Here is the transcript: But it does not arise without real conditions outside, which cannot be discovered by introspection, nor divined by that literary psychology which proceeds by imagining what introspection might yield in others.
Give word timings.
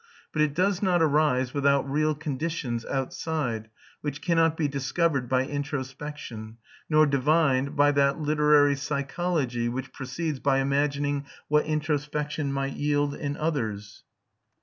But 0.33 0.41
it 0.41 0.55
does 0.55 0.81
not 0.81 0.99
arise 1.03 1.53
without 1.53 1.87
real 1.87 2.15
conditions 2.15 2.87
outside, 2.87 3.69
which 4.01 4.19
cannot 4.19 4.57
be 4.57 4.67
discovered 4.67 5.29
by 5.29 5.45
introspection, 5.45 6.57
nor 6.89 7.05
divined 7.05 7.75
by 7.75 7.91
that 7.91 8.19
literary 8.19 8.75
psychology 8.75 9.69
which 9.69 9.93
proceeds 9.93 10.39
by 10.39 10.57
imagining 10.57 11.27
what 11.49 11.65
introspection 11.65 12.51
might 12.51 12.73
yield 12.73 13.13
in 13.13 13.37
others. 13.37 14.03